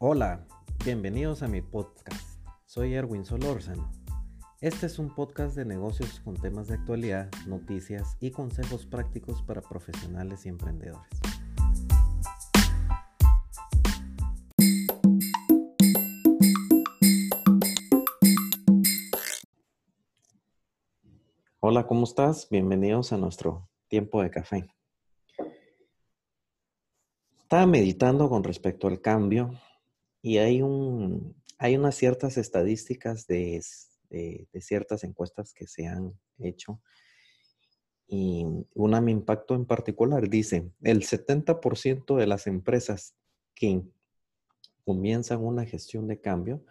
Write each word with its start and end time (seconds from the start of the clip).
Hola, 0.00 0.46
bienvenidos 0.84 1.42
a 1.42 1.48
mi 1.48 1.60
podcast. 1.60 2.40
Soy 2.66 2.94
Erwin 2.94 3.24
Solórzano. 3.24 3.90
Este 4.60 4.86
es 4.86 5.00
un 5.00 5.12
podcast 5.12 5.56
de 5.56 5.64
negocios 5.64 6.20
con 6.20 6.36
temas 6.36 6.68
de 6.68 6.74
actualidad, 6.74 7.28
noticias 7.48 8.16
y 8.20 8.30
consejos 8.30 8.86
prácticos 8.86 9.42
para 9.42 9.60
profesionales 9.60 10.46
y 10.46 10.50
emprendedores. 10.50 11.10
Hola, 21.58 21.88
¿cómo 21.88 22.04
estás? 22.04 22.48
Bienvenidos 22.48 23.12
a 23.12 23.16
nuestro 23.16 23.68
tiempo 23.88 24.22
de 24.22 24.30
café. 24.30 24.72
Estaba 27.40 27.66
meditando 27.66 28.28
con 28.28 28.44
respecto 28.44 28.86
al 28.86 29.00
cambio 29.00 29.58
y 30.28 30.36
hay, 30.36 30.60
un, 30.60 31.34
hay 31.56 31.74
unas 31.78 31.94
ciertas 31.94 32.36
estadísticas 32.36 33.26
de, 33.26 33.64
ciertas 34.60 35.02
encuestas 35.02 35.54
que 35.54 35.66
se 35.66 35.86
han 35.86 36.12
hecho. 36.38 36.82
Y 38.06 38.44
una 38.74 39.00
me 39.00 39.10
impactó 39.10 39.54
en 39.54 39.64
particular. 39.64 40.28
Dice, 40.28 40.70
el 40.82 41.00
70% 41.00 42.14
de 42.14 42.26
las 42.26 42.46
empresas 42.46 43.14
que 43.54 43.80
comienzan 44.84 45.42
una 45.42 45.64
gestión 45.64 46.06
de 46.06 46.20
cambio 46.20 46.62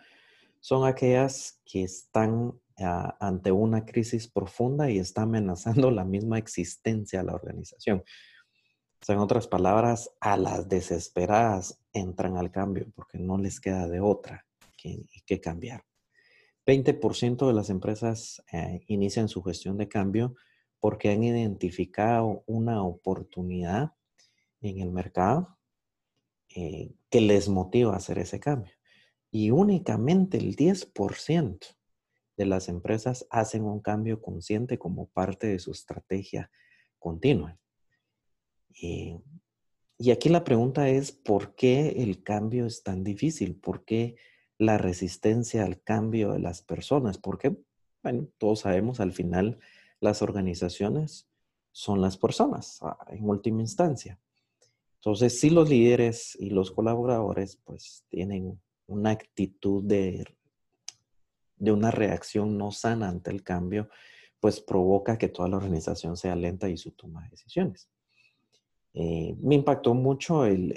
son 0.60 0.88
aquellas 0.88 1.60
que 1.66 1.82
están 1.82 2.54
ah, 2.78 3.18
ante 3.20 3.52
una 3.52 3.86
crisis 3.86 4.28
profunda 4.28 4.92
y 4.92 5.00
está 5.00 5.24
amenazando 5.24 5.90
la 6.00 6.06
misma 6.06 6.38
existencia 6.38 7.22
de 7.22 7.26
la 7.26 7.34
organización. 7.34 8.04
O 9.02 9.06
sea, 9.06 9.16
en 9.16 9.22
otras 9.22 9.48
palabras, 9.48 10.12
a 10.20 10.38
las 10.38 10.70
desesperadas 10.70 11.80
entran 12.00 12.38
al 12.38 12.52
cambio 12.52 12.88
porque 12.96 13.18
no 13.20 13.38
les 13.38 13.60
queda 13.60 13.88
de 13.88 14.00
otra 14.00 14.46
que, 14.76 15.06
que 15.26 15.42
cambiar. 15.42 15.84
20% 16.66 17.48
de 17.48 17.54
las 17.54 17.70
empresas 17.70 18.44
eh, 18.52 18.82
inician 18.88 19.30
su 19.30 19.42
gestión 19.42 19.78
de 19.78 19.88
cambio 19.88 20.36
porque 20.80 21.10
han 21.10 21.24
identificado 21.24 22.44
una 22.46 22.84
oportunidad 22.84 23.94
en 24.62 24.80
el 24.80 24.92
mercado 24.92 25.58
eh, 26.56 26.94
que 27.10 27.22
les 27.22 27.48
motiva 27.50 27.94
a 27.94 27.98
hacer 27.98 28.20
ese 28.20 28.40
cambio. 28.40 28.74
Y 29.32 29.52
únicamente 29.52 30.38
el 30.38 30.56
10% 30.56 31.78
de 32.36 32.46
las 32.46 32.70
empresas 32.70 33.26
hacen 33.30 33.64
un 33.64 33.80
cambio 33.80 34.22
consciente 34.22 34.78
como 34.78 35.08
parte 35.08 35.48
de 35.48 35.60
su 35.60 35.72
estrategia 35.72 36.52
continua. 37.00 37.58
Eh, 38.82 39.20
y 40.00 40.12
aquí 40.12 40.30
la 40.30 40.44
pregunta 40.44 40.90
es, 40.90 41.12
¿por 41.12 41.56
qué 41.56 41.90
el 42.04 42.22
cambio 42.22 42.66
es 42.68 42.84
tan 42.84 43.04
difícil? 43.04 43.56
¿Por 43.56 43.84
qué 43.84 44.16
la 44.60 44.78
resistencia 44.78 45.66
al 45.66 45.82
cambio 45.82 46.34
de 46.34 46.40
las 46.40 46.62
personas? 46.62 47.18
Porque, 47.18 47.58
bueno, 48.04 48.28
todos 48.38 48.62
sabemos, 48.62 49.00
al 49.00 49.12
final 49.12 49.60
las 50.00 50.22
organizaciones 50.22 51.28
son 51.72 52.02
las 52.02 52.18
personas, 52.18 52.80
ah, 52.82 52.98
en 53.10 53.28
última 53.28 53.62
instancia. 53.62 54.20
Entonces, 54.96 55.40
si 55.40 55.50
los 55.50 55.70
líderes 55.70 56.36
y 56.40 56.52
los 56.52 56.72
colaboradores, 56.72 57.58
pues, 57.64 58.04
tienen 58.10 58.60
una 58.86 59.12
actitud 59.12 59.84
de, 59.84 60.26
de 61.56 61.72
una 61.72 61.90
reacción 61.92 62.58
no 62.58 62.72
sana 62.72 63.10
ante 63.10 63.32
el 63.32 63.44
cambio, 63.44 63.90
pues 64.40 64.62
provoca 64.62 65.18
que 65.18 65.30
toda 65.30 65.50
la 65.50 65.58
organización 65.58 66.18
sea 66.18 66.36
lenta 66.36 66.70
y 66.70 66.78
su 66.78 66.92
toma 66.92 67.24
de 67.24 67.30
decisiones. 67.30 67.90
Eh, 69.00 69.36
me 69.40 69.54
impactó 69.54 69.94
mucho 69.94 70.46
el, 70.46 70.74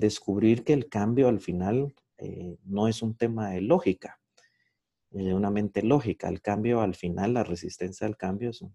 descubrir 0.00 0.64
que 0.64 0.72
el 0.72 0.88
cambio 0.88 1.28
al 1.28 1.40
final 1.40 1.94
eh, 2.16 2.56
no 2.64 2.88
es 2.88 3.02
un 3.02 3.14
tema 3.14 3.50
de 3.50 3.60
lógica, 3.60 4.18
de 5.10 5.34
una 5.34 5.50
mente 5.50 5.82
lógica. 5.82 6.30
El 6.30 6.40
cambio 6.40 6.80
al 6.80 6.94
final, 6.94 7.34
la 7.34 7.44
resistencia 7.44 8.06
al 8.06 8.16
cambio 8.16 8.48
es 8.48 8.62
un 8.62 8.74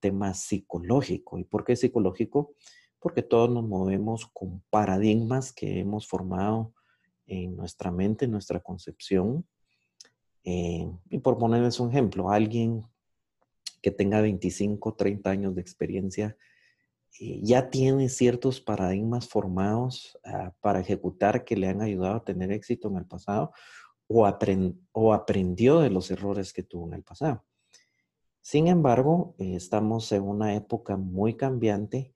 tema 0.00 0.34
psicológico. 0.34 1.38
¿Y 1.38 1.44
por 1.44 1.64
qué 1.64 1.76
psicológico? 1.76 2.52
Porque 2.98 3.22
todos 3.22 3.48
nos 3.48 3.66
movemos 3.66 4.26
con 4.26 4.62
paradigmas 4.68 5.50
que 5.50 5.80
hemos 5.80 6.06
formado 6.06 6.74
en 7.26 7.56
nuestra 7.56 7.90
mente, 7.90 8.26
en 8.26 8.32
nuestra 8.32 8.60
concepción. 8.60 9.46
Eh, 10.44 10.86
y 11.08 11.18
por 11.20 11.38
ponerles 11.38 11.80
un 11.80 11.88
ejemplo, 11.88 12.30
alguien 12.30 12.84
que 13.80 13.92
tenga 13.92 14.20
25, 14.20 14.94
30 14.94 15.30
años 15.30 15.54
de 15.54 15.62
experiencia 15.62 16.36
ya 17.18 17.70
tiene 17.70 18.08
ciertos 18.08 18.60
paradigmas 18.60 19.28
formados 19.28 20.18
ah, 20.24 20.52
para 20.60 20.80
ejecutar 20.80 21.44
que 21.44 21.56
le 21.56 21.68
han 21.68 21.80
ayudado 21.80 22.16
a 22.16 22.24
tener 22.24 22.52
éxito 22.52 22.88
en 22.88 22.96
el 22.96 23.06
pasado 23.06 23.52
o, 24.06 24.28
o 24.92 25.14
aprendió 25.14 25.80
de 25.80 25.90
los 25.90 26.10
errores 26.10 26.52
que 26.52 26.62
tuvo 26.62 26.86
en 26.88 26.94
el 26.94 27.02
pasado. 27.02 27.44
Sin 28.40 28.68
embargo, 28.68 29.34
eh, 29.38 29.56
estamos 29.56 30.12
en 30.12 30.22
una 30.22 30.54
época 30.54 30.96
muy 30.96 31.34
cambiante 31.34 32.12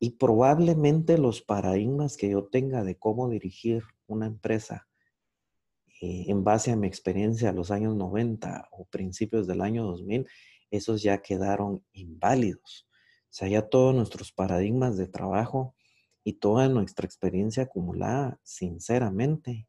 y 0.00 0.10
probablemente 0.10 1.18
los 1.18 1.40
paradigmas 1.40 2.16
que 2.16 2.30
yo 2.30 2.46
tenga 2.46 2.82
de 2.82 2.96
cómo 2.96 3.28
dirigir 3.28 3.84
una 4.08 4.26
empresa 4.26 4.88
eh, 6.00 6.24
en 6.28 6.42
base 6.42 6.72
a 6.72 6.76
mi 6.76 6.88
experiencia 6.88 7.50
a 7.50 7.52
los 7.52 7.70
años 7.70 7.94
90 7.94 8.68
o 8.72 8.86
principios 8.86 9.46
del 9.46 9.60
año 9.60 9.84
2000, 9.84 10.26
esos 10.70 11.02
ya 11.02 11.18
quedaron 11.18 11.84
inválidos. 11.92 12.87
Sea, 13.30 13.48
ya 13.48 13.68
todos 13.68 13.94
nuestros 13.94 14.32
paradigmas 14.32 14.96
de 14.96 15.06
trabajo 15.06 15.74
y 16.24 16.34
toda 16.34 16.68
nuestra 16.68 17.06
experiencia 17.06 17.64
acumulada, 17.64 18.40
sinceramente, 18.42 19.66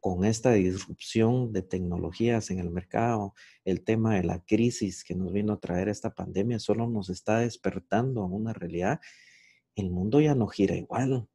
con 0.00 0.24
esta 0.24 0.52
disrupción 0.52 1.52
de 1.52 1.62
tecnologías 1.62 2.50
en 2.50 2.58
el 2.58 2.70
mercado, 2.70 3.34
el 3.64 3.84
tema 3.84 4.14
de 4.14 4.24
la 4.24 4.42
crisis 4.42 5.04
que 5.04 5.14
nos 5.14 5.32
vino 5.32 5.52
a 5.52 5.60
traer 5.60 5.88
esta 5.88 6.14
pandemia, 6.14 6.58
solo 6.58 6.88
nos 6.88 7.10
está 7.10 7.40
despertando 7.40 8.22
a 8.22 8.26
una 8.26 8.54
realidad. 8.54 9.00
El 9.76 9.90
mundo 9.90 10.20
ya 10.20 10.34
no 10.34 10.46
gira 10.46 10.74
igual. 10.74 11.28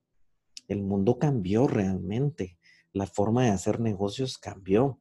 El 0.68 0.82
mundo 0.82 1.20
cambió 1.20 1.68
realmente. 1.68 2.58
La 2.92 3.06
forma 3.06 3.44
de 3.44 3.50
hacer 3.50 3.80
negocios 3.80 4.40
cambió. 4.40 5.00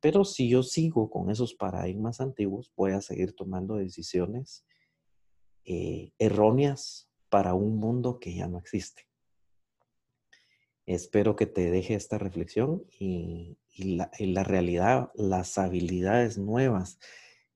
Pero 0.00 0.24
si 0.24 0.48
yo 0.48 0.62
sigo 0.62 1.10
con 1.10 1.30
esos 1.30 1.54
paradigmas 1.54 2.20
antiguos, 2.20 2.72
voy 2.76 2.92
a 2.92 3.00
seguir 3.00 3.34
tomando 3.34 3.76
decisiones 3.76 4.64
eh, 5.64 6.12
erróneas 6.18 7.08
para 7.28 7.54
un 7.54 7.78
mundo 7.78 8.18
que 8.20 8.34
ya 8.34 8.46
no 8.46 8.58
existe. 8.58 9.08
Espero 10.86 11.34
que 11.34 11.46
te 11.46 11.70
deje 11.70 11.94
esta 11.94 12.18
reflexión 12.18 12.84
y, 12.90 13.58
la, 13.76 14.44
realidad, 14.44 15.10
las 15.14 15.58
habilidades 15.58 16.38
nuevas 16.38 16.98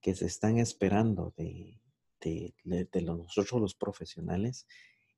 que 0.00 0.14
se 0.14 0.26
están 0.26 0.58
esperando 0.58 1.34
de, 1.36 1.78
de, 2.20 3.02
nosotros 3.02 3.60
los 3.60 3.74
profesionales 3.74 4.66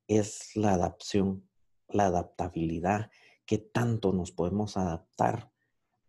es 0.07 0.55
la 0.55 0.73
adaptación, 0.73 1.49
la 1.87 2.07
adaptabilidad, 2.07 3.09
que 3.45 3.57
tanto 3.57 4.11
nos 4.11 4.31
podemos 4.31 4.77
adaptar 4.77 5.51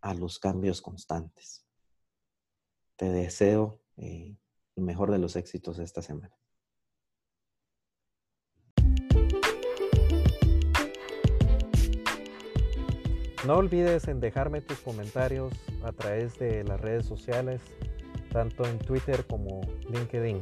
a 0.00 0.14
los 0.14 0.38
cambios 0.38 0.82
constantes. 0.82 1.64
Te 2.96 3.10
deseo 3.10 3.80
eh, 3.96 4.36
el 4.76 4.82
mejor 4.82 5.10
de 5.10 5.18
los 5.18 5.36
éxitos 5.36 5.78
esta 5.78 6.02
semana. 6.02 6.41
No 13.46 13.56
olvides 13.56 14.06
en 14.06 14.20
dejarme 14.20 14.60
tus 14.60 14.78
comentarios 14.78 15.52
a 15.82 15.90
través 15.92 16.38
de 16.38 16.62
las 16.62 16.80
redes 16.80 17.06
sociales, 17.06 17.60
tanto 18.30 18.64
en 18.64 18.78
Twitter 18.78 19.24
como 19.26 19.62
LinkedIn. 19.90 20.40